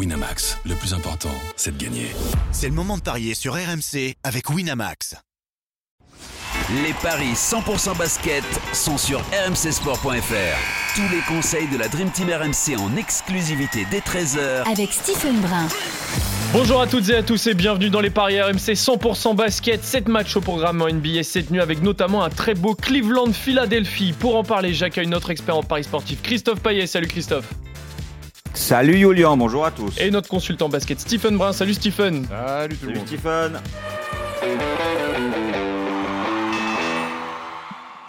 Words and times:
Winamax, 0.00 0.56
le 0.64 0.74
plus 0.76 0.94
important, 0.94 1.28
c'est 1.56 1.76
de 1.76 1.84
gagner. 1.84 2.06
C'est 2.52 2.68
le 2.68 2.74
moment 2.74 2.96
de 2.96 3.02
parier 3.02 3.34
sur 3.34 3.52
RMC 3.52 4.14
avec 4.24 4.48
Winamax. 4.48 5.14
Les 6.82 6.94
paris 7.02 7.34
100% 7.34 7.98
basket 7.98 8.42
sont 8.72 8.96
sur 8.96 9.20
rmcsport.fr. 9.20 10.94
Tous 10.94 11.14
les 11.14 11.20
conseils 11.28 11.68
de 11.68 11.76
la 11.76 11.88
Dream 11.88 12.10
Team 12.12 12.30
RMC 12.30 12.78
en 12.80 12.96
exclusivité 12.96 13.86
dès 13.90 13.98
13h 13.98 14.72
avec 14.72 14.90
Stephen 14.90 15.38
Brun. 15.42 15.68
Bonjour 16.54 16.80
à 16.80 16.86
toutes 16.86 17.10
et 17.10 17.16
à 17.16 17.22
tous 17.22 17.46
et 17.48 17.52
bienvenue 17.52 17.90
dans 17.90 18.00
les 18.00 18.08
paris 18.08 18.40
RMC 18.40 18.72
100% 18.72 19.36
basket. 19.36 19.84
7 19.84 20.08
matchs 20.08 20.34
au 20.34 20.40
programme 20.40 20.80
en 20.80 20.88
NBA 20.88 21.24
cette 21.24 21.50
nuit 21.50 21.60
avec 21.60 21.82
notamment 21.82 22.24
un 22.24 22.30
très 22.30 22.54
beau 22.54 22.74
Cleveland-Philadelphie. 22.74 24.14
Pour 24.18 24.36
en 24.36 24.44
parler, 24.44 24.72
j'accueille 24.72 25.08
notre 25.08 25.28
expert 25.28 25.58
en 25.58 25.62
paris 25.62 25.84
sportif 25.84 26.22
Christophe 26.22 26.60
Payet. 26.60 26.86
Salut 26.86 27.08
Christophe. 27.08 27.52
Salut 28.54 28.98
Julian, 28.98 29.36
bonjour 29.36 29.64
à 29.64 29.70
tous. 29.70 29.98
Et 30.00 30.10
notre 30.10 30.28
consultant 30.28 30.68
basket 30.68 31.00
Stephen 31.00 31.36
Brun. 31.36 31.52
Salut 31.52 31.74
Stephen. 31.74 32.26
Salut 32.28 32.76
tout 32.76 32.86
le 32.86 32.94
monde. 32.94 33.06
Stephen. 33.06 33.60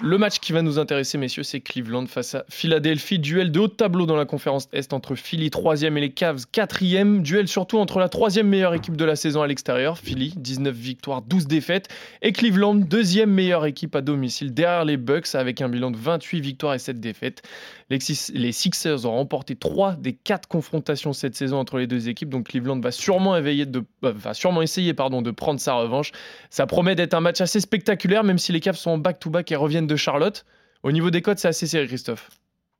Le 0.04 0.18
match 0.18 0.40
qui 0.40 0.52
va 0.52 0.64
nous 0.64 0.80
intéresser, 0.80 1.20
messieurs, 1.20 1.44
c'est 1.44 1.62
Cleveland 1.62 2.08
face 2.08 2.34
à 2.34 2.44
Philadelphie. 2.50 3.20
Duel 3.20 3.52
de 3.52 3.60
haut 3.60 3.68
tableau 3.68 4.08
dans 4.08 4.16
la 4.16 4.26
conférence 4.26 4.68
Est 4.74 4.94
entre 4.94 5.14
Philly 5.14 5.50
3e 5.50 5.96
et 5.96 6.02
les 6.02 6.12
Cavs 6.12 6.46
4e. 6.52 7.22
Duel 7.22 7.48
surtout 7.48 7.77
entre 7.77 8.00
la 8.00 8.10
troisième 8.10 8.48
meilleure 8.48 8.74
équipe 8.74 8.98
de 8.98 9.05
la 9.05 9.16
saison 9.16 9.44
à 9.44 9.48
l'extérieur, 9.48 10.00
Philly, 10.00 10.34
19 10.38 10.76
victoires, 10.76 11.22
12 11.22 11.46
défaites, 11.46 11.88
et 12.24 12.32
Cleveland, 12.32 12.74
deuxième 12.74 13.30
meilleure 13.30 13.68
équipe 13.68 13.96
à 13.96 14.02
domicile 14.02 14.55
derrière 14.55 14.86
les 14.86 14.98
Bucks 14.98 15.36
avec 15.36 15.62
un 15.62 15.70
bilan 15.70 15.91
de 15.91 15.98
28 15.98 16.41
victoires 16.41 16.74
et 16.74 16.80
7 16.80 16.99
défaites. 16.99 17.44
Les 17.91 18.52
Sixers 18.54 19.05
ont 19.05 19.12
remporté 19.12 19.55
3 19.55 19.98
des 19.98 20.13
4 20.13 20.48
confrontations 20.48 21.12
cette 21.12 21.36
saison 21.36 21.58
entre 21.58 21.77
les 21.77 21.88
deux 21.88 22.08
équipes, 22.08 22.30
donc 22.30 22.48
Cleveland 22.48 22.80
va 22.80 22.91
sûrement, 22.91 23.34
de, 23.34 23.84
euh, 24.05 24.62
essayer 24.62 24.94
de 24.94 25.32
prendre 25.32 25.60
sa 25.60 25.74
revanche. 25.74 26.12
Ça 26.49 26.65
promet 26.65 26.96
d'être 26.96 27.13
un 27.13 27.20
match 27.20 27.41
assez 27.41 27.60
spectaculaire, 27.60 28.24
même 28.24 28.38
si 28.38 28.54
les 28.54 28.62
Cavs 28.62 28.77
sont 28.77 28.91
en 28.91 28.98
back-to-back 28.98 29.52
et 29.52 29.58
reviennent 29.58 29.88
de 29.88 29.90
Charlotte. 29.95 30.45
Au 30.84 30.91
niveau 30.91 31.11
des 31.11 31.21
codes, 31.21 31.37
c'est 31.37 31.47
assez 31.47 31.67
serré, 31.67 31.87
Christophe. 31.87 32.29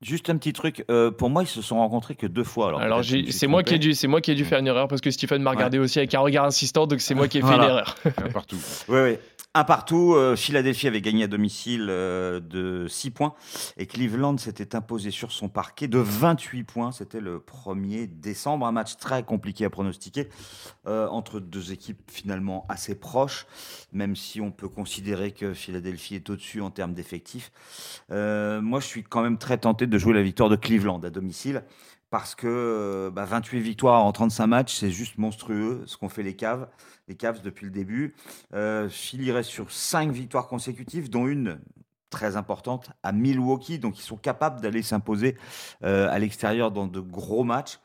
Juste 0.02 0.32
un 0.32 0.38
petit 0.38 0.52
truc, 0.52 0.84
euh, 0.90 1.12
pour 1.12 1.30
moi, 1.30 1.44
ils 1.44 1.48
se 1.48 1.62
sont 1.62 1.78
rencontrés 1.78 2.16
que 2.16 2.26
deux 2.26 2.44
fois. 2.44 2.70
Alors, 2.70 2.82
alors 2.82 3.04
c'est 3.30 3.46
moi 3.46 3.62
qui 3.62 3.76
ai 3.76 3.80
dû, 3.80 3.94
c'est 3.94 4.08
moi 4.08 4.20
qui 4.20 4.32
ai 4.32 4.36
dû 4.36 4.46
faire 4.46 4.58
une 4.58 4.66
erreur 4.66 4.88
parce 4.88 5.00
que 5.00 5.12
Stephen 5.12 5.44
m'a 5.44 5.52
regardé 5.52 5.78
aussi 5.78 6.00
avec 6.00 6.16
un 6.16 6.22
regard 6.22 6.46
insistant, 6.46 6.88
donc 6.88 7.02
c'est 7.02 7.14
moi 7.14 7.28
qui 7.28 7.38
ai 7.38 7.42
fait 7.42 7.54
une 7.54 7.62
erreur. 7.62 7.96
partout. 8.34 8.58
Oui, 8.88 9.00
oui. 9.00 9.18
Un 9.54 9.66
partout, 9.66 10.14
euh, 10.16 10.38
Philadelphie 10.38 10.88
avait 10.88 11.02
gagné 11.02 11.26
à 11.26 11.28
domicile 11.28 11.88
euh, 11.90 12.40
de 12.40 12.88
6 12.88 13.12
points 13.12 13.34
et 13.76 13.86
Cleveland 13.86 14.38
s'était 14.38 14.78
imposé 14.78 15.12
sur 15.12 15.34
son 15.34 15.50
parquet 15.50 15.90
de 15.90 15.98
28 15.98 16.64
points. 16.64 16.94
C'était 16.94 17.20
le 17.20 17.40
1er 17.40 18.08
décembre, 18.08 18.66
un 18.66 18.72
match 18.72 18.96
très 18.96 19.24
compliqué 19.24 19.66
à 19.66 19.70
pronostiquer 19.70 20.30
euh, 20.88 21.06
entre 21.10 21.42
deux 21.42 21.74
équipes 21.74 22.00
finalement 22.10 22.66
assez 22.70 22.96
proches, 22.96 23.46
même 23.92 24.16
si 24.16 24.40
on 24.40 24.52
peut 24.52 24.70
considérer 24.70 25.34
que 25.34 25.54
Philadelphie 25.54 26.16
est 26.16 26.30
au-dessus 26.30 26.62
en 26.62 26.72
termes 26.72 26.94
d'effectifs. 26.94 27.52
moi, 28.10 28.80
je 28.80 28.86
suis 28.86 29.04
quand 29.04 29.22
même 29.22 29.38
très 29.38 29.58
tenté 29.58 29.86
de 29.86 29.98
jouer 29.98 30.14
la 30.14 30.24
victoire 30.24 30.48
de 30.48 30.56
Cleveland 30.56 31.02
à 31.04 31.10
domicile 31.10 31.64
parce 32.12 32.36
que 32.36 33.12
28 33.16 33.58
bah, 33.58 33.64
victoires 33.64 34.06
en 34.06 34.12
35 34.12 34.46
matchs, 34.46 34.76
c'est 34.76 34.92
juste 34.92 35.18
monstrueux 35.18 35.82
ce 35.88 35.98
qu'ont 35.98 36.10
fait 36.10 36.24
les 36.24 36.36
Caves 36.36 36.68
les 37.12 37.16
Cavs 37.16 37.42
depuis 37.42 37.66
le 37.66 37.72
début. 37.72 38.16
Euh, 38.54 38.90
reste 39.30 39.50
sur 39.50 39.72
cinq 39.72 40.12
victoires 40.12 40.48
consécutives, 40.48 41.10
dont 41.10 41.28
une 41.28 41.60
très 42.10 42.38
importante 42.38 42.90
à 43.04 43.12
Milwaukee. 43.12 43.80
Donc 43.80 44.00
ils 44.00 44.04
sont 44.04 44.18
capables 44.18 44.62
d'aller 44.62 44.82
s'imposer 44.82 45.38
euh, 45.84 46.10
à 46.10 46.20
l'extérieur 46.20 46.72
dans 46.72 46.88
de 46.88 47.00
gros 47.00 47.44
matchs. 47.44 47.80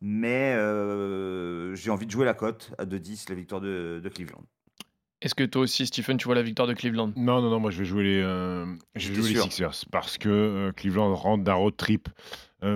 Mais 0.00 0.54
euh, 0.54 1.74
j'ai 1.74 1.90
envie 1.90 2.06
de 2.06 2.10
jouer 2.10 2.26
la 2.26 2.34
cote 2.34 2.72
à 2.78 2.84
2-10, 2.84 3.28
la 3.30 3.34
victoire 3.34 3.60
de, 3.60 4.10
Cleveland. 4.14 4.42
Est-ce 5.22 5.34
que 5.34 5.44
toi 5.44 5.62
aussi, 5.62 5.86
Stephen, 5.86 6.18
tu 6.18 6.26
vois 6.26 6.34
la 6.34 6.42
victoire 6.42 6.68
de 6.68 6.74
Cleveland? 6.74 7.12
Non, 7.16 7.40
non, 7.40 7.50
non, 7.50 7.58
moi 7.58 7.70
je 7.70 7.78
vais 7.78 7.84
jouer 7.84 8.04
les, 8.04 8.22
je 8.96 9.08
vais 9.08 9.14
jouer 9.14 9.32
les 9.32 9.40
Sixers 9.40 9.86
parce 9.90 10.18
que 10.18 10.72
Cleveland 10.76 11.14
rentre 11.14 11.42
d'un 11.42 11.54
road 11.54 11.76
trip 11.76 12.08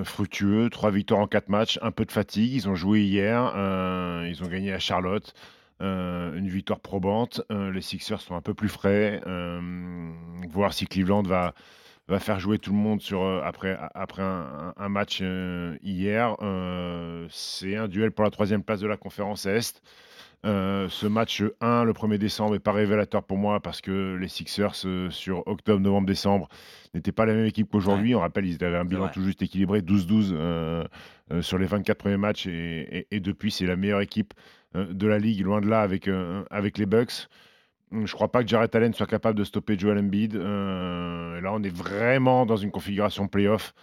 fructueux, 0.04 0.70
trois 0.70 0.90
victoires 0.90 1.20
en 1.20 1.26
quatre 1.26 1.48
matchs, 1.48 1.78
un 1.82 1.90
peu 1.90 2.04
de 2.04 2.12
fatigue. 2.12 2.52
Ils 2.54 2.68
ont 2.68 2.74
joué 2.74 3.02
hier, 3.02 3.52
ils 4.26 4.42
ont 4.42 4.48
gagné 4.48 4.72
à 4.72 4.78
Charlotte. 4.78 5.34
Euh, 5.82 6.34
une 6.34 6.48
victoire 6.48 6.80
probante. 6.80 7.40
Euh, 7.50 7.72
les 7.72 7.80
Sixers 7.80 8.20
sont 8.20 8.34
un 8.34 8.42
peu 8.42 8.52
plus 8.52 8.68
frais. 8.68 9.20
Euh, 9.26 10.12
voir 10.50 10.74
si 10.74 10.86
Cleveland 10.86 11.22
va, 11.22 11.54
va 12.08 12.18
faire 12.18 12.38
jouer 12.38 12.58
tout 12.58 12.72
le 12.72 12.76
monde 12.76 13.00
sur, 13.00 13.22
après, 13.44 13.78
après 13.94 14.22
un, 14.22 14.88
match 14.88 15.22
hier. 15.82 16.36
c'est 17.30 17.76
un 17.76 17.88
duel 17.88 18.12
pour 18.12 18.24
la 18.24 18.30
troisième 18.30 18.62
place 18.62 18.80
de 18.80 18.86
la 18.86 18.96
conférence 18.96 19.46
Est. 19.46 19.82
ce 20.44 21.06
match 21.06 21.42
1, 21.60 21.84
le 21.84 21.92
1er 21.92 22.18
décembre, 22.18 22.52
n'est 22.52 22.58
pas 22.58 22.72
révélateur 22.72 23.22
pour 23.22 23.38
moi 23.38 23.60
parce 23.60 23.80
que 23.80 24.16
les 24.20 24.28
Sixers, 24.28 24.74
sur 25.10 25.46
octobre, 25.46 25.80
novembre, 25.80 26.06
décembre, 26.06 26.48
n'étaient 26.94 27.12
pas 27.12 27.26
la 27.26 27.34
même 27.34 27.46
équipe 27.46 27.70
qu'aujourd'hui. 27.70 28.14
On 28.14 28.20
rappelle, 28.20 28.46
ils 28.46 28.62
avaient 28.64 28.78
un 28.78 28.84
bilan 28.84 29.08
tout 29.08 29.22
juste 29.22 29.42
équilibré, 29.42 29.80
12-12 29.80 30.86
sur 31.40 31.58
les 31.58 31.66
24 31.66 31.98
premiers 31.98 32.16
matchs. 32.16 32.46
et 32.46 33.20
depuis, 33.20 33.50
c'est 33.50 33.66
la 33.66 33.76
meilleure 33.76 34.00
équipe 34.00 34.34
euh, 34.76 34.92
de 34.92 35.06
la 35.06 35.18
ligue, 35.18 35.40
loin 35.40 35.60
de 35.60 35.68
là 35.68 35.80
avec, 35.82 36.06
euh, 36.08 36.44
avec 36.50 36.78
les 36.78 36.86
Bucks. 36.86 37.28
Hum, 37.92 38.06
je 38.06 38.12
ne 38.12 38.16
crois 38.16 38.30
pas 38.30 38.42
que 38.42 38.48
Jared 38.48 38.74
Allen 38.74 38.94
soit 38.94 39.06
capable 39.06 39.36
de 39.38 39.44
stopper 39.44 39.78
Joel 39.78 39.98
Embiid. 39.98 40.36
Euh, 40.36 41.40
là, 41.40 41.52
on 41.52 41.62
est 41.62 41.74
vraiment 41.74 42.46
dans 42.46 42.56
une 42.56 42.70
configuration 42.70 43.26
playoff. 43.28 43.74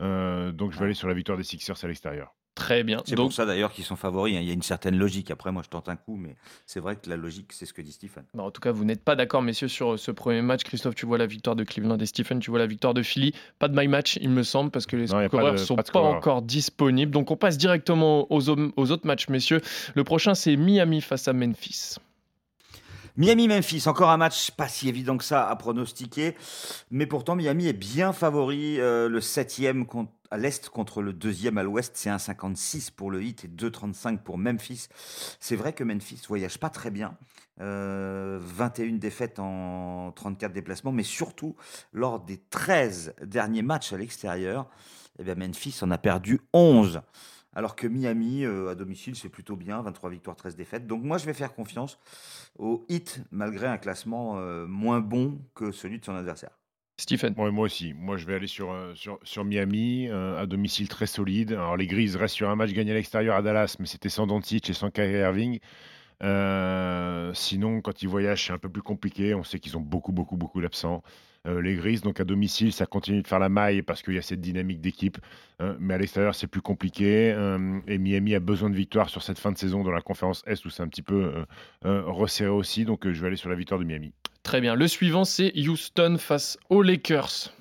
donc, 0.00 0.72
je 0.72 0.78
vais 0.78 0.86
aller 0.86 0.94
sur 0.94 1.08
la 1.08 1.14
victoire 1.14 1.36
des 1.36 1.44
Sixers 1.44 1.84
à 1.84 1.88
l'extérieur. 1.88 2.34
Très 2.54 2.82
bien. 2.82 3.02
C'est 3.06 3.14
pour 3.14 3.32
ça 3.32 3.46
d'ailleurs 3.46 3.72
qu'ils 3.72 3.84
sont 3.84 3.96
favoris. 3.96 4.36
Hein. 4.36 4.40
Il 4.40 4.48
y 4.48 4.50
a 4.50 4.54
une 4.54 4.62
certaine 4.62 4.96
logique. 4.98 5.30
Après, 5.30 5.52
moi, 5.52 5.62
je 5.64 5.68
tente 5.68 5.88
un 5.88 5.96
coup, 5.96 6.16
mais 6.16 6.36
c'est 6.66 6.80
vrai 6.80 6.96
que 6.96 7.08
la 7.08 7.16
logique, 7.16 7.52
c'est 7.52 7.64
ce 7.64 7.72
que 7.72 7.80
dit 7.80 7.92
Stephen. 7.92 8.24
Bah, 8.34 8.42
en 8.42 8.50
tout 8.50 8.60
cas, 8.60 8.72
vous 8.72 8.84
n'êtes 8.84 9.04
pas 9.04 9.16
d'accord, 9.16 9.40
messieurs, 9.42 9.68
sur 9.68 9.98
ce 9.98 10.10
premier 10.10 10.42
match. 10.42 10.64
Christophe, 10.64 10.94
tu 10.94 11.06
vois 11.06 11.16
la 11.16 11.26
victoire 11.26 11.56
de 11.56 11.64
Cleveland 11.64 11.98
et 11.98 12.06
Stephen, 12.06 12.40
tu 12.40 12.50
vois 12.50 12.58
la 12.58 12.66
victoire 12.66 12.92
de 12.92 13.02
Philly. 13.02 13.32
Pas 13.58 13.68
de 13.68 13.78
my 13.78 13.88
match, 13.88 14.18
il 14.20 14.30
me 14.30 14.42
semble, 14.42 14.70
parce 14.70 14.86
que 14.86 14.96
les 14.96 15.06
scoreurs 15.06 15.52
ne 15.52 15.58
sont 15.58 15.76
pas, 15.76 16.00
encore 16.00 16.42
disponibles. 16.42 17.12
Donc, 17.12 17.30
on 17.30 17.36
passe 17.36 17.56
directement 17.56 18.30
aux, 18.32 18.48
aux 18.50 18.90
autres 18.90 19.06
matchs, 19.06 19.28
messieurs. 19.28 19.60
Le 19.94 20.04
prochain, 20.04 20.34
c'est 20.34 20.56
Miami 20.56 21.00
face 21.00 21.28
à 21.28 21.32
Memphis. 21.32 21.96
Miami-Memphis, 23.20 23.86
encore 23.86 24.08
un 24.08 24.16
match 24.16 24.50
pas 24.52 24.66
si 24.66 24.88
évident 24.88 25.18
que 25.18 25.24
ça 25.24 25.46
à 25.46 25.54
pronostiquer, 25.54 26.34
mais 26.90 27.04
pourtant 27.04 27.36
Miami 27.36 27.66
est 27.66 27.74
bien 27.74 28.14
favori, 28.14 28.80
euh, 28.80 29.10
le 29.10 29.20
septième 29.20 29.84
à 30.30 30.38
l'Est 30.38 30.70
contre 30.70 31.02
le 31.02 31.12
deuxième 31.12 31.58
à 31.58 31.62
l'Ouest, 31.62 31.92
c'est 31.96 32.08
1,56 32.08 32.90
pour 32.92 33.10
le 33.10 33.22
Heat 33.22 33.44
et 33.44 33.48
2,35 33.48 34.20
pour 34.20 34.38
Memphis. 34.38 34.88
C'est 35.38 35.54
vrai 35.54 35.74
que 35.74 35.84
Memphis 35.84 36.22
voyage 36.28 36.56
pas 36.56 36.70
très 36.70 36.90
bien. 36.90 37.14
21 37.58 37.66
euh, 37.66 38.38
défaites 38.92 39.38
en 39.38 40.12
34 40.12 40.54
déplacements, 40.54 40.92
mais 40.92 41.02
surtout 41.02 41.56
lors 41.92 42.20
des 42.20 42.38
13 42.48 43.16
derniers 43.22 43.60
matchs 43.60 43.92
à 43.92 43.98
l'extérieur, 43.98 44.66
eh 45.18 45.34
Memphis 45.34 45.76
en 45.82 45.90
a 45.90 45.98
perdu 45.98 46.40
11. 46.54 47.02
Alors 47.52 47.76
que 47.76 47.86
Miami, 47.86 48.44
euh, 48.44 48.70
à 48.70 48.74
domicile, 48.74 49.16
c'est 49.16 49.28
plutôt 49.28 49.56
bien, 49.56 49.82
23 49.82 50.10
victoires, 50.10 50.36
13 50.36 50.56
défaites. 50.56 50.86
Donc 50.86 51.02
moi, 51.02 51.18
je 51.18 51.26
vais 51.26 51.34
faire 51.34 51.54
confiance 51.54 51.98
au 52.58 52.84
Heat, 52.88 53.22
malgré 53.30 53.66
un 53.66 53.78
classement 53.78 54.38
euh, 54.38 54.66
moins 54.66 55.00
bon 55.00 55.40
que 55.54 55.72
celui 55.72 55.98
de 55.98 56.04
son 56.04 56.14
adversaire. 56.14 56.60
Stephen. 57.00 57.34
moi 57.34 57.64
aussi. 57.64 57.94
Moi, 57.94 58.18
je 58.18 58.26
vais 58.26 58.34
aller 58.34 58.46
sur, 58.46 58.70
euh, 58.70 58.94
sur, 58.94 59.18
sur 59.22 59.44
Miami, 59.44 60.08
euh, 60.08 60.38
à 60.38 60.46
domicile 60.46 60.88
très 60.88 61.06
solide. 61.06 61.52
Alors, 61.52 61.76
les 61.76 61.86
Grises 61.86 62.16
restent 62.16 62.34
sur 62.34 62.50
un 62.50 62.56
match 62.56 62.72
gagné 62.72 62.92
à 62.92 62.94
l'extérieur 62.94 63.36
à 63.36 63.42
Dallas, 63.42 63.76
mais 63.80 63.86
c'était 63.86 64.10
sans 64.10 64.26
Doncic 64.26 64.68
et 64.68 64.74
sans 64.74 64.90
Kyrie 64.90 65.20
Irving. 65.20 65.60
Euh, 66.22 67.32
sinon, 67.34 67.80
quand 67.80 68.02
ils 68.02 68.08
voyagent, 68.08 68.46
c'est 68.46 68.52
un 68.52 68.58
peu 68.58 68.68
plus 68.68 68.82
compliqué. 68.82 69.34
On 69.34 69.44
sait 69.44 69.58
qu'ils 69.58 69.76
ont 69.76 69.80
beaucoup, 69.80 70.12
beaucoup, 70.12 70.36
beaucoup 70.36 70.60
d'absents. 70.60 71.02
les 71.46 71.74
Grises, 71.74 72.02
donc 72.02 72.20
à 72.20 72.24
domicile, 72.24 72.72
ça 72.72 72.84
continue 72.84 73.22
de 73.22 73.26
faire 73.26 73.38
la 73.38 73.48
maille 73.48 73.80
parce 73.80 74.02
qu'il 74.02 74.14
y 74.14 74.18
a 74.18 74.22
cette 74.22 74.42
dynamique 74.42 74.82
d'équipe. 74.82 75.16
mais 75.78 75.94
à 75.94 75.98
l'extérieur, 75.98 76.34
c'est 76.34 76.46
plus 76.46 76.60
compliqué. 76.60 77.34
et 77.86 77.98
Miami 77.98 78.34
a 78.34 78.40
besoin 78.40 78.68
de 78.68 78.76
victoire 78.76 79.08
sur 79.08 79.22
cette 79.22 79.38
fin 79.38 79.50
de 79.50 79.56
saison 79.56 79.82
dans 79.82 79.90
la 79.90 80.02
conférence 80.02 80.42
Est 80.46 80.62
où 80.66 80.70
c'est 80.70 80.82
un 80.82 80.88
petit 80.88 81.02
peu 81.02 81.32
resserré 81.82 82.50
aussi. 82.50 82.84
Donc, 82.84 83.10
je 83.10 83.20
vais 83.20 83.28
aller 83.28 83.36
sur 83.36 83.48
la 83.48 83.56
victoire 83.56 83.80
de 83.80 83.86
Miami. 83.86 84.12
Très 84.42 84.60
bien. 84.60 84.74
Le 84.74 84.86
suivant, 84.86 85.24
c'est 85.24 85.52
Houston 85.56 86.16
face 86.18 86.58
aux 86.68 86.82
Lakers. 86.82 87.54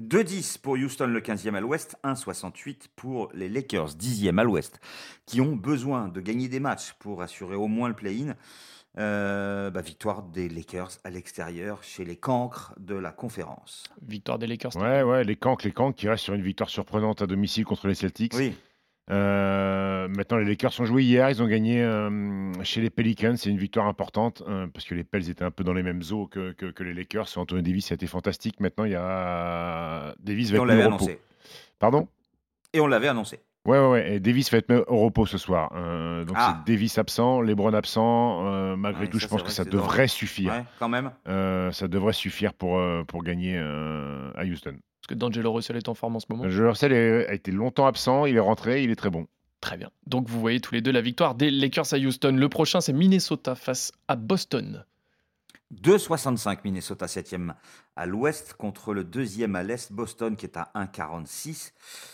2-10 0.00 0.58
pour 0.60 0.74
Houston, 0.74 1.06
le 1.06 1.20
15e 1.20 1.54
à 1.54 1.60
l'ouest, 1.60 1.96
1-68 2.04 2.88
pour 2.96 3.30
les 3.34 3.48
Lakers, 3.48 3.90
10e 3.90 4.38
à 4.38 4.44
l'ouest, 4.44 4.80
qui 5.26 5.40
ont 5.40 5.56
besoin 5.56 6.08
de 6.08 6.20
gagner 6.20 6.48
des 6.48 6.60
matchs 6.60 6.94
pour 6.98 7.22
assurer 7.22 7.56
au 7.56 7.68
moins 7.68 7.88
le 7.88 7.94
play-in. 7.94 8.34
Euh, 8.98 9.70
bah, 9.70 9.82
victoire 9.82 10.24
des 10.24 10.48
Lakers 10.48 10.98
à 11.04 11.10
l'extérieur 11.10 11.84
chez 11.84 12.04
les 12.04 12.16
cancres 12.16 12.74
de 12.76 12.96
la 12.96 13.12
conférence. 13.12 13.84
Victoire 14.02 14.36
des 14.40 14.48
Lakers. 14.48 14.74
Ouais, 14.76 15.02
ouais, 15.02 15.22
les 15.22 15.36
cancres, 15.36 15.64
les 15.64 15.72
cancres 15.72 15.96
qui 15.96 16.08
restent 16.08 16.24
sur 16.24 16.34
une 16.34 16.42
victoire 16.42 16.68
surprenante 16.68 17.22
à 17.22 17.28
domicile 17.28 17.64
contre 17.64 17.86
les 17.86 17.94
Celtics. 17.94 18.34
Oui. 18.34 18.52
Euh, 19.10 20.08
maintenant, 20.08 20.38
les 20.38 20.44
Lakers 20.44 20.78
ont 20.80 20.84
joué 20.84 21.02
hier. 21.02 21.28
Ils 21.30 21.42
ont 21.42 21.46
gagné 21.46 21.82
euh, 21.82 22.52
chez 22.62 22.80
les 22.80 22.90
Pelicans. 22.90 23.36
C'est 23.36 23.50
une 23.50 23.58
victoire 23.58 23.86
importante 23.86 24.42
euh, 24.48 24.66
parce 24.68 24.84
que 24.84 24.94
les 24.94 25.04
Pels 25.04 25.28
étaient 25.28 25.44
un 25.44 25.50
peu 25.50 25.64
dans 25.64 25.72
les 25.72 25.82
mêmes 25.82 26.02
eaux 26.12 26.26
que, 26.26 26.52
que, 26.52 26.82
les 26.82 26.94
Lakers. 26.94 27.28
Anthony 27.36 27.62
Davis 27.62 27.90
a 27.90 27.94
été 27.94 28.06
fantastique. 28.06 28.60
Maintenant, 28.60 28.84
il 28.84 28.92
y 28.92 28.96
a 28.96 30.14
Davis 30.20 30.50
va 30.50 30.56
Et 30.56 30.60
on 30.60 30.64
l'avait 30.64 30.82
annoncé. 30.82 31.20
Pardon? 31.78 32.08
Et 32.72 32.80
on 32.80 32.86
l'avait 32.86 33.08
annoncé. 33.08 33.40
Ouais, 33.66 33.78
ouais, 33.78 33.88
ouais. 33.88 34.14
Et 34.14 34.20
Davis 34.20 34.50
va 34.50 34.58
être 34.58 34.84
au 34.88 34.98
repos 34.98 35.26
ce 35.26 35.38
soir. 35.38 35.70
Donc 35.70 36.36
Ah. 36.36 36.62
c'est 36.64 36.72
Davis 36.72 36.96
absent, 36.96 37.40
LeBron 37.42 37.74
absent. 37.74 38.76
Malgré 38.76 39.02
Ouais, 39.02 39.10
tout, 39.10 39.18
ça, 39.18 39.26
je 39.26 39.30
pense 39.30 39.42
que 39.42 39.50
ça 39.50 39.64
devrait 39.64 40.08
suffire. 40.08 40.52
Ouais, 40.52 40.64
quand 40.78 40.88
même. 40.88 41.10
Ça 41.26 41.88
devrait 41.88 42.12
suffire 42.12 42.54
pour, 42.54 42.80
pour 43.06 43.22
gagner 43.24 43.58
à 43.58 44.44
Houston. 44.44 44.76
Parce 45.00 45.08
que 45.08 45.14
D'Angelo 45.14 45.52
Russell 45.52 45.76
est 45.76 45.88
en 45.88 45.94
forme 45.94 46.16
en 46.16 46.20
ce 46.20 46.26
moment. 46.30 46.48
Je 46.48 46.62
Russell 46.64 46.92
est- 46.92 47.26
a 47.26 47.32
été 47.34 47.50
longtemps 47.52 47.86
absent, 47.86 48.26
il 48.26 48.36
est 48.36 48.40
rentré, 48.40 48.82
il 48.84 48.90
est 48.90 48.96
très 48.96 49.10
bon. 49.10 49.26
Très 49.60 49.76
bien. 49.76 49.90
Donc 50.06 50.28
vous 50.28 50.40
voyez 50.40 50.60
tous 50.60 50.74
les 50.74 50.80
deux 50.80 50.92
la 50.92 51.00
victoire 51.02 51.34
des 51.34 51.50
Lakers 51.50 51.92
à 51.92 51.98
Houston. 51.98 52.32
Le 52.36 52.48
prochain, 52.48 52.80
c'est 52.80 52.92
Minnesota 52.92 53.54
face 53.54 53.92
à 54.08 54.16
Boston. 54.16 54.84
2,65 55.72 56.64
Minnesota 56.64 57.06
7e 57.06 57.54
à 57.94 58.06
l'ouest 58.06 58.54
contre 58.54 58.92
le 58.92 59.04
deuxième 59.04 59.54
à 59.54 59.62
l'est, 59.62 59.92
Boston 59.92 60.34
qui 60.36 60.46
est 60.46 60.56
à 60.56 60.70
1,46. 60.74 61.72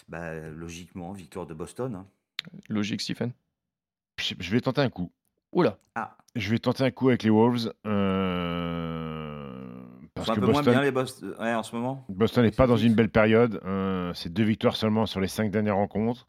Bah, 0.08 0.34
logiquement, 0.50 1.12
victoire 1.12 1.46
de 1.46 1.54
Boston. 1.54 1.94
hein. 1.94 2.06
Logique, 2.68 3.00
Stephen. 3.00 3.32
Je 4.18 4.50
vais 4.50 4.60
tenter 4.60 4.80
un 4.82 4.90
coup. 4.90 5.10
Oula, 5.52 5.78
Ah, 5.94 6.16
Je 6.34 6.50
vais 6.50 6.58
tenter 6.58 6.84
un 6.84 6.90
coup 6.90 7.08
avec 7.08 7.22
les 7.22 7.30
Wolves. 7.30 7.72
euh, 7.86 9.15
parce 10.16 10.30
un 10.30 10.34
que 10.34 10.40
peu 10.40 10.46
moins 10.46 10.62
bien 10.62 10.72
Boston, 10.72 10.82
les 10.84 10.90
Boston 10.90 11.34
ouais, 11.38 11.54
en 11.54 11.62
ce 11.62 11.76
moment. 11.76 12.04
Boston 12.08 12.44
n'est 12.44 12.50
pas 12.50 12.66
dans 12.66 12.76
une 12.76 12.94
belle 12.94 13.10
période. 13.10 13.60
euh, 13.64 14.12
c'est 14.14 14.32
deux 14.32 14.42
victoires 14.44 14.74
seulement 14.76 15.06
sur 15.06 15.20
les 15.20 15.28
cinq 15.28 15.50
dernières 15.52 15.76
rencontres. 15.76 16.26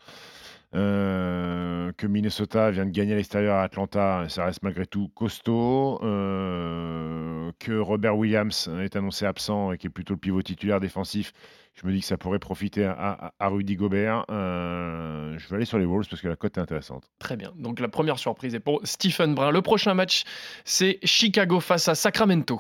Euh, 0.76 1.92
que 1.98 2.06
Minnesota 2.08 2.72
vient 2.72 2.86
de 2.86 2.92
gagner 2.92 3.14
à 3.14 3.16
l'extérieur 3.16 3.56
à 3.56 3.64
Atlanta, 3.64 4.26
ça 4.28 4.44
reste 4.46 4.64
malgré 4.64 4.86
tout 4.86 5.08
costaud. 5.16 6.00
Euh, 6.04 7.52
que 7.60 7.72
Robert 7.80 8.18
Williams 8.18 8.70
est 8.82 8.96
annoncé 8.98 9.26
absent 9.26 9.72
et 9.72 9.78
qui 9.78 9.88
est 9.88 9.90
plutôt 9.90 10.14
le 10.14 10.20
pivot 10.20 10.42
titulaire 10.42 10.80
défensif. 10.82 11.32
Je 11.74 11.88
me 11.88 11.94
dis 11.94 12.02
que 12.02 12.06
ça 12.06 12.18
pourrait 12.18 12.40
profiter 12.40 12.84
à, 12.86 12.92
à- 12.98 13.34
à 13.40 13.48
Rudy 13.48 13.76
Gobert. 13.76 14.26
Euh, 14.30 15.38
je 15.38 15.48
vais 15.48 15.56
aller 15.56 15.66
sur 15.66 15.78
les 15.78 15.86
Wolves 15.86 16.08
parce 16.10 16.22
que 16.22 16.28
la 16.28 16.36
cote 16.36 16.58
est 16.58 16.62
intéressante. 16.62 17.10
très 17.20 17.38
bien. 17.38 17.54
Donc 17.56 17.80
la 17.80 17.88
première 17.88 18.20
surprise 18.20 18.54
est 18.54 18.60
pour 18.60 18.82
Stephen 18.84 19.36
Brun. 19.36 19.52
Le 19.52 19.62
prochain 19.62 19.94
match, 19.94 20.24
c'est 20.66 21.00
Chicago 21.04 21.60
face 21.60 21.88
à 21.88 21.96
Sacramento. 21.96 22.60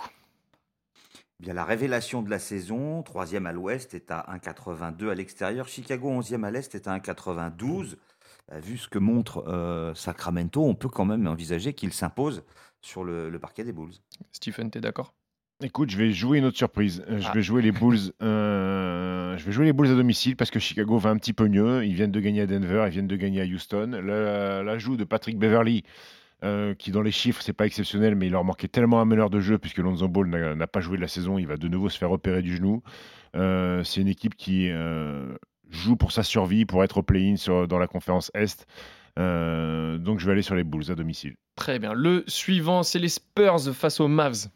Eh 1.39 1.43
Bien, 1.43 1.53
la 1.53 1.65
révélation 1.65 2.21
de 2.23 2.29
la 2.29 2.39
saison, 2.39 3.03
troisième 3.03 3.45
à 3.45 3.51
l'ouest, 3.53 3.93
est 3.93 4.09
à 4.09 4.25
1,82 4.33 5.09
à 5.09 5.15
l'extérieur. 5.15 5.67
Chicago, 5.67 6.09
11e 6.21 6.43
à 6.43 6.51
l'est, 6.51 6.73
est 6.73 6.87
à 6.87 6.97
1,92. 6.97 7.95
Bah, 8.49 8.59
vu 8.59 8.77
ce 8.77 8.87
que 8.87 8.97
montre 8.97 9.43
euh, 9.47 9.93
Sacramento, 9.93 10.63
on 10.65 10.73
peut 10.73 10.89
quand 10.89 11.05
même 11.05 11.27
envisager 11.27 11.73
qu'il 11.73 11.93
s'impose 11.93 12.43
sur 12.81 13.03
le, 13.03 13.29
le 13.29 13.39
parquet 13.39 13.63
des 13.63 13.73
Bulls. 13.73 13.93
Stephen, 14.31 14.71
t'es 14.71 14.81
d'accord? 14.81 15.13
Écoute, 15.61 15.89
je 15.89 15.97
vais 15.97 16.11
jouer 16.11 16.37
une 16.39 16.45
autre 16.45 16.57
surprise. 16.57 17.03
Euh, 17.09 17.19
Je 17.19 17.27
Ah. 17.27 17.33
vais 17.33 17.41
jouer 17.41 17.61
les 17.61 17.71
Bulls. 17.71 18.13
euh, 18.23 19.37
je 19.37 19.43
vais 19.45 19.51
jouer 19.51 19.65
les 19.65 19.73
Bulls 19.73 19.91
à 19.91 19.95
domicile 19.95 20.35
parce 20.35 20.49
que 20.49 20.59
Chicago 20.59 20.97
va 20.97 21.09
un 21.11 21.17
petit 21.17 21.33
peu 21.33 21.47
mieux. 21.47 21.85
Ils 21.85 21.93
viennent 21.93 22.11
de 22.11 22.19
gagner 22.19 22.41
à 22.41 22.47
Denver, 22.47 22.83
ils 22.87 22.91
viennent 22.93 23.07
de 23.07 23.15
gagner 23.15 23.41
à 23.41 23.45
Houston. 23.45 23.91
L'ajout 24.03 24.97
de 24.97 25.03
Patrick 25.03 25.37
Beverly, 25.37 25.83
euh, 26.43 26.75
qui 26.75 26.91
dans 26.91 27.01
les 27.01 27.11
chiffres 27.11 27.41
c'est 27.41 27.53
pas 27.53 27.65
exceptionnel, 27.65 28.15
mais 28.15 28.27
il 28.27 28.31
leur 28.31 28.43
manquait 28.43 28.67
tellement 28.67 29.01
un 29.01 29.05
meneur 29.05 29.29
de 29.29 29.39
jeu 29.39 29.57
puisque 29.57 29.79
Lonzo 29.79 30.07
Ball 30.07 30.27
n'a 30.27 30.67
pas 30.67 30.81
joué 30.81 30.97
de 30.97 31.01
la 31.01 31.07
saison. 31.07 31.37
Il 31.37 31.47
va 31.47 31.57
de 31.57 31.67
nouveau 31.67 31.89
se 31.89 31.97
faire 31.97 32.09
repérer 32.09 32.41
du 32.41 32.55
genou. 32.55 32.83
Euh, 33.35 33.83
c'est 33.83 34.01
une 34.01 34.07
équipe 34.07 34.35
qui 34.35 34.69
euh, 34.69 35.35
joue 35.69 35.95
pour 35.95 36.11
sa 36.11 36.23
survie, 36.23 36.65
pour 36.65 36.83
être 36.83 36.97
au 36.97 37.03
play-in 37.03 37.35
dans 37.65 37.79
la 37.79 37.87
conférence 37.87 38.31
Est. 38.33 38.67
Donc 39.17 40.19
je 40.19 40.25
vais 40.25 40.31
aller 40.33 40.41
sur 40.41 40.55
les 40.55 40.63
Bulls 40.63 40.91
à 40.91 40.95
domicile. 40.95 41.35
Très 41.55 41.79
bien. 41.79 41.93
Le 41.93 42.23
suivant, 42.27 42.83
c'est 42.83 42.99
les 42.99 43.09
Spurs 43.09 43.73
face 43.73 43.99
aux 43.99 44.07
Mavs. 44.07 44.47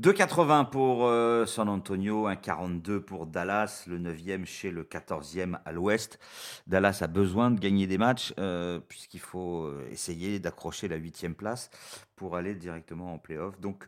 2,80 0.00 0.70
pour 0.70 1.06
euh, 1.06 1.44
San 1.44 1.68
Antonio, 1.68 2.26
1,42 2.26 3.00
pour 3.00 3.26
Dallas, 3.26 3.84
le 3.86 3.98
9e 3.98 4.46
chez 4.46 4.70
le 4.70 4.84
14e 4.84 5.58
à 5.66 5.72
l'ouest. 5.72 6.18
Dallas 6.66 7.00
a 7.02 7.06
besoin 7.08 7.50
de 7.50 7.60
gagner 7.60 7.86
des 7.86 7.98
matchs 7.98 8.32
euh, 8.38 8.80
puisqu'il 8.80 9.20
faut 9.20 9.64
euh, 9.64 9.86
essayer 9.90 10.38
d'accrocher 10.38 10.88
la 10.88 10.98
8e 10.98 11.34
place 11.34 11.68
pour 12.16 12.36
aller 12.36 12.54
directement 12.54 13.12
en 13.12 13.18
playoff. 13.18 13.60
Donc, 13.60 13.86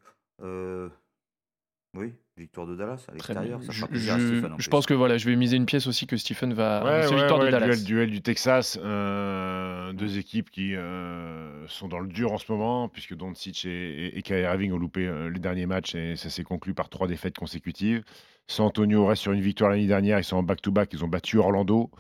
oui, 1.97 2.13
victoire 2.37 2.67
de 2.67 2.75
Dallas 2.75 2.95
à 3.09 3.13
Très 3.17 3.33
l'extérieur. 3.33 3.63
Ça 3.63 3.71
Je, 3.73 3.77
fera 3.79 3.89
plaisir 3.89 4.15
à 4.15 4.19
je- 4.19 4.27
Stephen 4.27 4.45
en 4.47 4.49
je 4.51 4.55
plus. 4.65 4.69
pense 4.69 4.87
que 4.87 4.95
voilà, 4.95 5.19
je 5.19 5.29
vais 5.29 5.37
miser 5.37 5.57
une 5.57 5.67
pièce 5.67 5.87
aussi 5.87 6.07
que 6.07 6.17
Stephen 6.17 6.53
va. 6.53 6.85
Ouais, 6.85 7.03
c'est 7.05 7.11
ouais, 7.15 7.17
victoire 7.21 7.39
de 7.39 7.45
ouais, 7.45 7.51
Dallas. 7.53 7.67
Duel, 7.77 7.85
duel 7.85 8.11
du 8.11 8.23
Texas, 8.23 8.79
euh, 8.83 9.93
deux 9.93 10.19
équipes 10.19 10.51
qui 10.51 10.75
euh, 10.75 11.67
sont 11.69 11.87
dans 11.89 12.01
le 12.01 12.09
dur 12.09 12.33
en 12.33 12.39
ce 12.39 12.51
moment, 12.51 12.89
puisque 12.89 13.15
Doncic 13.15 13.65
et, 13.67 13.69
et, 14.07 14.19
et 14.19 14.23
Kyrie 14.23 14.43
Irving 14.43 14.73
ont 14.73 14.79
loupé 14.79 15.07
euh, 15.07 15.31
les 15.31 15.39
derniers 15.39 15.67
matchs 15.67 15.95
et 15.95 16.17
ça 16.17 16.29
s'est 16.31 16.45
conclu 16.45 16.75
par 16.75 16.89
trois 16.89 17.07
défaites 17.07 17.37
consécutives. 17.39 18.03
San 18.47 18.67
Antonio 18.67 19.07
reste 19.07 19.23
sur 19.23 19.33
une 19.33 19.41
victoire 19.41 19.71
l'année 19.71 19.87
dernière, 19.87 20.19
ils 20.19 20.25
sont 20.25 20.37
en 20.37 20.43
back-to-back, 20.43 20.91
ils 20.93 21.05
ont 21.05 21.09
battu 21.09 21.39
Orlando. 21.39 21.91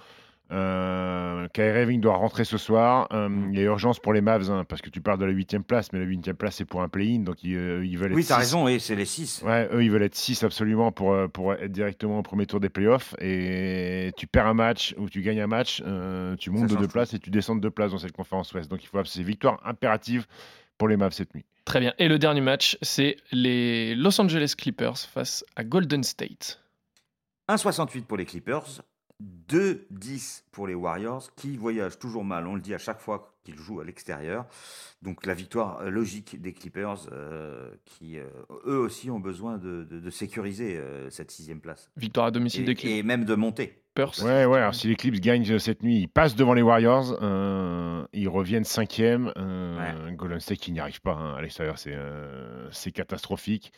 Euh, 0.54 1.48
Kyrie 1.52 1.80
Irving 1.80 2.00
doit 2.00 2.16
rentrer 2.16 2.44
ce 2.44 2.56
soir. 2.58 3.08
Euh, 3.12 3.28
Il 3.52 3.58
y 3.58 3.60
a 3.62 3.64
urgence 3.64 3.98
pour 3.98 4.12
les 4.12 4.20
Mavs, 4.20 4.50
hein, 4.50 4.64
parce 4.68 4.80
que 4.80 4.88
tu 4.90 5.00
parles 5.00 5.18
de 5.18 5.24
la 5.24 5.32
huitième 5.32 5.64
place, 5.64 5.92
mais 5.92 5.98
la 5.98 6.04
huitième 6.04 6.36
place 6.36 6.56
c'est 6.56 6.64
pour 6.64 6.82
un 6.82 6.88
play-in, 6.88 7.20
donc 7.20 7.42
ils, 7.42 7.56
euh, 7.56 7.84
ils 7.84 7.98
veulent 7.98 8.12
être 8.12 8.16
Oui, 8.16 8.24
tu 8.24 8.32
as 8.32 8.36
six. 8.36 8.40
raison, 8.40 8.64
oui, 8.64 8.78
c'est 8.80 8.94
les 8.94 9.04
6. 9.04 9.42
Ouais, 9.44 9.68
eux, 9.72 9.82
ils 9.84 9.90
veulent 9.90 10.02
être 10.04 10.14
6 10.14 10.44
absolument 10.44 10.92
pour, 10.92 11.12
euh, 11.12 11.26
pour 11.28 11.52
être 11.54 11.72
directement 11.72 12.18
au 12.18 12.22
premier 12.22 12.46
tour 12.46 12.60
des 12.60 12.68
playoffs. 12.70 13.14
Et 13.20 14.12
tu 14.16 14.26
perds 14.26 14.46
un 14.46 14.54
match 14.54 14.94
ou 14.98 15.08
tu 15.10 15.20
gagnes 15.22 15.40
un 15.40 15.46
match, 15.48 15.82
euh, 15.86 16.36
tu 16.36 16.50
montes 16.50 16.70
de 16.70 16.76
deux 16.76 16.88
places 16.88 17.12
et 17.14 17.18
tu 17.18 17.30
descends 17.30 17.56
de 17.56 17.60
deux 17.60 17.70
places 17.70 17.90
dans 17.90 17.98
cette 17.98 18.12
conférence 18.12 18.52
ouest. 18.54 18.70
Donc 18.70 18.82
il 18.82 18.86
faut 18.86 19.02
c'est 19.04 19.22
victoire 19.22 19.60
impérative 19.64 20.26
pour 20.78 20.88
les 20.88 20.96
Mavs 20.96 21.12
cette 21.12 21.34
nuit. 21.34 21.44
Très 21.64 21.80
bien. 21.80 21.94
Et 21.98 22.08
le 22.08 22.18
dernier 22.18 22.40
match, 22.42 22.76
c'est 22.82 23.16
les 23.32 23.94
Los 23.94 24.20
Angeles 24.20 24.54
Clippers 24.56 24.98
face 24.98 25.44
à 25.56 25.64
Golden 25.64 26.02
State. 26.02 26.60
1,68 27.48 28.04
pour 28.04 28.16
les 28.16 28.24
Clippers, 28.24 28.82
2,10 29.48 30.42
pour 30.52 30.66
les 30.66 30.74
Warriors, 30.74 31.34
qui 31.34 31.56
voyagent 31.56 31.98
toujours 31.98 32.24
mal, 32.24 32.46
on 32.46 32.54
le 32.54 32.60
dit 32.60 32.74
à 32.74 32.78
chaque 32.78 33.00
fois 33.00 33.36
qu'ils 33.44 33.56
jouent 33.58 33.80
à 33.80 33.84
l'extérieur. 33.84 34.46
Donc 35.02 35.26
la 35.26 35.34
victoire 35.34 35.84
logique 35.90 36.40
des 36.40 36.52
Clippers, 36.52 37.06
euh, 37.12 37.70
qui 37.84 38.18
euh, 38.18 38.26
eux 38.66 38.78
aussi 38.78 39.10
ont 39.10 39.20
besoin 39.20 39.58
de, 39.58 39.84
de- 39.84 40.00
de 40.00 40.10
sécuriser 40.10 40.76
euh, 40.78 41.10
cette 41.10 41.30
sixième 41.30 41.60
place. 41.60 41.90
Victoire 41.96 42.26
à 42.26 42.30
domicile 42.30 42.64
des 42.64 42.72
Et, 42.72 42.74
Clippers. 42.74 42.98
et 42.98 43.02
même 43.02 43.24
de 43.24 43.34
monter. 43.34 43.83
Ouais, 44.24 44.44
ouais, 44.44 44.58
alors 44.58 44.74
si 44.74 44.88
les 44.88 44.96
Clips 44.96 45.20
gagnent 45.20 45.48
euh, 45.52 45.58
cette 45.60 45.84
nuit, 45.84 46.00
ils 46.00 46.08
passent 46.08 46.34
devant 46.34 46.52
les 46.52 46.62
Warriors, 46.62 47.16
euh, 47.22 48.04
ils 48.12 48.28
reviennent 48.28 48.64
cinquième. 48.64 49.32
Euh, 49.36 50.10
Golden 50.10 50.40
State 50.40 50.58
qui 50.58 50.72
n'y 50.72 50.80
arrive 50.80 51.00
pas 51.00 51.12
hein, 51.12 51.36
à 51.36 51.42
l'extérieur, 51.42 51.78
c'est 51.78 51.94
euh, 51.94 52.68
catastrophique. 52.92 53.72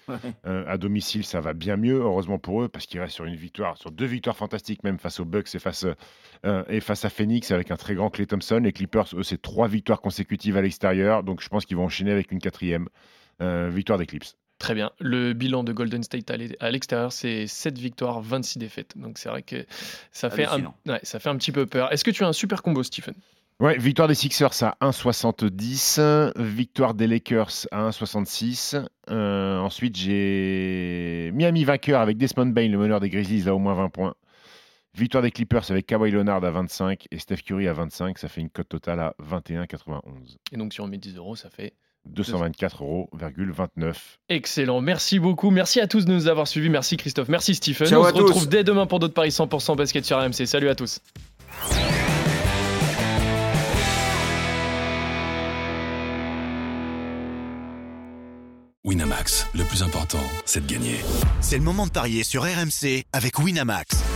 Euh, 0.47 0.65
à 0.67 0.79
domicile, 0.79 1.25
ça 1.25 1.41
va 1.41 1.53
bien 1.53 1.77
mieux, 1.77 2.01
heureusement 2.01 2.39
pour 2.39 2.63
eux, 2.63 2.69
parce 2.69 2.87
qu'ils 2.87 3.01
restent 3.01 3.15
sur 3.15 3.27
une 3.27 3.37
victoire, 3.37 3.77
sur 3.77 3.91
deux 3.91 4.07
victoires 4.07 4.37
fantastiques, 4.37 4.85
même 4.85 4.99
face 4.99 5.21
aux 5.21 5.25
Bucks 5.27 5.55
et 5.55 5.59
face, 5.59 5.85
euh, 6.47 6.65
et 6.69 6.81
face 6.81 7.05
à 7.05 7.11
Phoenix, 7.11 7.51
avec 7.51 7.71
un 7.71 7.77
très 7.77 7.95
grand 7.95 8.09
Clay 8.09 8.27
Thompson. 8.27 8.61
Les 8.63 8.73
Clippers, 8.73 9.07
eux, 9.15 9.23
c'est 9.23 9.41
trois 9.41 9.69
victoires 9.69 10.01
consécutives 10.01 10.57
à 10.57 10.63
l'extérieur, 10.63 11.25
donc 11.25 11.43
je 11.43 11.49
pense 11.49 11.67
qu'ils 11.67 11.77
vont 11.77 11.85
enchaîner 11.85 12.13
avec 12.13 12.33
une 12.33 12.39
quatrième 12.39 12.89
euh, 13.43 13.69
victoire 13.71 13.99
des 13.99 14.07
Clips. 14.07 14.25
Très 14.59 14.75
bien. 14.75 14.91
Le 14.99 15.33
bilan 15.35 15.65
de 15.65 15.73
Golden 15.73 16.03
State 16.03 16.31
à 16.31 16.37
l'e- 16.37 16.57
à 16.61 16.71
l'extérieur, 16.71 17.13
c'est 17.13 17.47
7 17.47 17.77
victoires, 17.79 18.21
26 18.23 18.59
défaites. 18.59 18.97
Donc 18.97 19.19
c'est 19.19 19.29
vrai 19.29 19.43
que 19.43 19.67
ça 20.13 20.31
fait, 20.31 20.47
un, 20.47 20.73
ouais, 20.87 21.01
ça 21.03 21.19
fait 21.19 21.29
un 21.29 21.37
petit 21.37 21.53
peu 21.53 21.67
peur. 21.67 21.93
Est-ce 21.93 22.05
que 22.05 22.11
tu 22.11 22.25
as 22.25 22.29
un 22.29 22.33
super 22.33 22.63
combo, 22.63 22.83
Stephen? 22.83 23.15
Ouais, 23.61 23.77
victoire 23.79 24.07
des 24.09 24.15
Sixers 24.15 24.63
à 24.63 24.77
1,70. 24.81 26.33
Victoire 26.37 26.95
des 26.95 27.07
Lakers 27.07 27.67
à 27.71 27.89
1,66. 27.89 28.77
Euh, 29.11 29.59
ensuite, 29.59 29.97
j'ai 29.97 31.31
Miami 31.35 31.65
vainqueur 31.65 32.01
avec 32.01 32.17
Desmond 32.19 32.47
Bain, 32.47 32.69
le 32.69 32.79
meneur 32.79 33.01
des 33.01 33.09
Grizzlies, 33.11 33.49
à 33.49 33.55
au 33.55 33.59
moins 33.59 33.75
20 33.75 33.89
points. 33.91 34.15
Victoire 34.95 35.23
des 35.23 35.31
Clippers 35.31 35.71
avec 35.71 35.87
Kawhi 35.87 36.11
Leonard 36.11 36.43
à 36.45 36.51
25 36.51 37.07
et 37.11 37.19
Steph 37.19 37.37
Curry 37.45 37.69
à 37.69 37.75
25. 37.75 38.19
Ça 38.19 38.29
fait 38.29 38.41
une 38.41 38.49
cote 38.51 38.69
totale 38.71 39.01
à 39.01 39.15
21,91. 39.23 40.01
Et 40.53 40.57
donc 40.57 40.73
si 40.73 40.81
on 40.81 40.87
met 40.87 40.97
10 40.99 41.17
euros, 41.17 41.37
ça 41.37 41.51
fait 41.51 41.75
224,29 42.15 42.83
euros. 42.83 43.11
excellent. 44.29 44.81
Merci 44.81 45.19
beaucoup. 45.19 45.51
Merci 45.51 45.81
à 45.81 45.87
tous 45.87 46.05
de 46.05 46.13
nous 46.13 46.29
avoir 46.29 46.47
suivis. 46.49 46.69
Merci 46.69 46.97
Christophe. 46.97 47.29
Merci 47.29 47.55
Stephen. 47.55 47.87
Ciao 47.87 48.03
on 48.03 48.05
à 48.05 48.11
se 48.11 48.15
retrouve 48.15 48.45
tous. 48.45 48.49
dès 48.49 48.65
demain 48.65 48.87
pour 48.87 48.99
d'autres 48.99 49.15
paris 49.15 49.31
100% 49.31 49.77
basket 49.77 50.05
sur 50.05 50.19
AMC. 50.19 50.47
Salut 50.47 50.69
à 50.69 50.75
tous. 50.75 51.01
Winamax, 58.85 59.49
le 59.53 59.65
plus 59.65 59.83
important, 59.83 60.23
c'est 60.45 60.65
de 60.65 60.73
gagner. 60.73 61.01
C'est 61.41 61.59
le 61.59 61.65
moment 61.65 61.87
de 61.87 61.91
parier 61.91 62.23
sur 62.23 62.45
RMC 62.45 63.03
avec 63.13 63.41
Winamax. 63.41 64.16